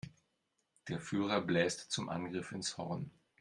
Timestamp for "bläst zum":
1.41-2.09